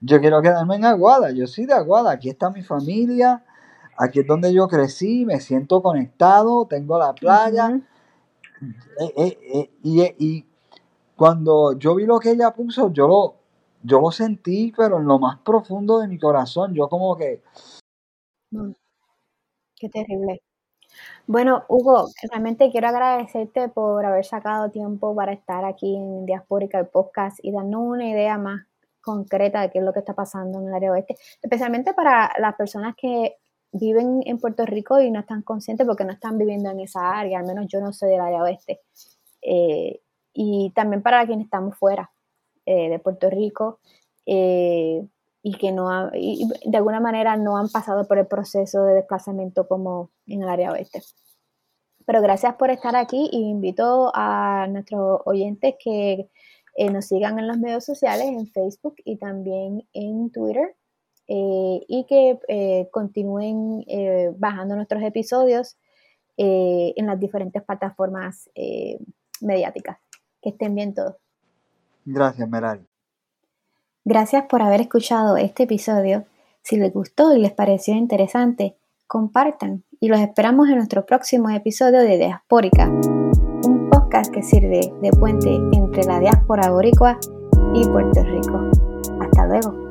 [0.00, 3.44] yo quiero quedarme en Aguada, yo soy de Aguada, aquí está mi familia,
[3.96, 7.80] aquí es donde yo crecí, me siento conectado, tengo la playa.
[8.98, 10.46] Eh, eh, eh, y,
[11.16, 13.36] cuando yo vi lo que ella puso, yo lo,
[13.82, 17.42] yo lo sentí, pero en lo más profundo de mi corazón, yo como que...
[18.50, 18.72] Mm,
[19.82, 20.42] qué terrible.
[21.26, 26.86] Bueno, Hugo, realmente quiero agradecerte por haber sacado tiempo para estar aquí en Diaspórica, el
[26.86, 28.62] podcast, y darnos una idea más
[29.00, 32.54] concreta de qué es lo que está pasando en el área oeste, especialmente para las
[32.54, 33.36] personas que
[33.72, 37.40] viven en Puerto Rico y no están conscientes porque no están viviendo en esa área,
[37.40, 38.82] al menos yo no soy del área oeste.
[39.40, 40.00] Eh,
[40.32, 42.12] y también para quienes estamos fuera
[42.66, 43.80] eh, de Puerto Rico
[44.26, 45.04] eh,
[45.42, 50.10] y que no de alguna manera no han pasado por el proceso de desplazamiento como
[50.26, 51.02] en el área oeste.
[52.06, 56.28] Pero gracias por estar aquí y invito a nuestros oyentes que
[56.90, 60.76] nos sigan en los medios sociales, en Facebook y también en Twitter
[61.28, 65.78] eh, y que eh, continúen eh, bajando nuestros episodios
[66.36, 68.50] en las diferentes plataformas
[69.40, 69.98] mediáticas.
[70.40, 71.14] Que estén bien todos.
[72.04, 72.84] Gracias, Meral.
[74.04, 76.24] Gracias por haber escuchado este episodio.
[76.62, 78.76] Si les gustó y les pareció interesante,
[79.06, 85.10] compartan y los esperamos en nuestro próximo episodio de Diaspórica, un podcast que sirve de
[85.12, 87.18] puente entre la diáspora boricua
[87.74, 88.60] y Puerto Rico.
[89.20, 89.81] Hasta luego.